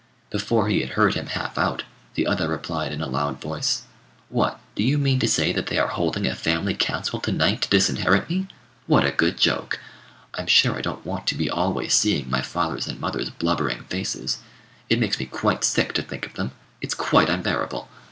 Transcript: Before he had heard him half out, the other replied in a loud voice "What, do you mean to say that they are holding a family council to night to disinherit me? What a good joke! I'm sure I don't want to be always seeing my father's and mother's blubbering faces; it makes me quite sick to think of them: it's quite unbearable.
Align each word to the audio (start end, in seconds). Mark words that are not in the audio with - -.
Before 0.31 0.67
he 0.67 0.79
had 0.81 0.89
heard 0.93 1.13
him 1.13 1.27
half 1.27 1.59
out, 1.59 1.83
the 2.15 2.25
other 2.25 2.47
replied 2.49 2.91
in 2.91 3.03
a 3.03 3.07
loud 3.07 3.39
voice 3.39 3.83
"What, 4.29 4.59
do 4.73 4.81
you 4.81 4.97
mean 4.97 5.19
to 5.19 5.27
say 5.27 5.53
that 5.53 5.67
they 5.67 5.77
are 5.77 5.89
holding 5.89 6.25
a 6.25 6.33
family 6.33 6.73
council 6.73 7.19
to 7.19 7.31
night 7.31 7.61
to 7.61 7.69
disinherit 7.69 8.27
me? 8.27 8.47
What 8.87 9.05
a 9.05 9.11
good 9.11 9.37
joke! 9.37 9.79
I'm 10.33 10.47
sure 10.47 10.75
I 10.75 10.81
don't 10.81 11.05
want 11.05 11.27
to 11.27 11.35
be 11.37 11.51
always 11.51 11.93
seeing 11.93 12.31
my 12.31 12.41
father's 12.41 12.87
and 12.87 12.99
mother's 12.99 13.29
blubbering 13.29 13.83
faces; 13.91 14.39
it 14.89 14.97
makes 14.97 15.19
me 15.19 15.27
quite 15.27 15.63
sick 15.63 15.93
to 15.93 16.01
think 16.01 16.25
of 16.25 16.33
them: 16.33 16.53
it's 16.81 16.95
quite 16.95 17.29
unbearable. 17.29 17.87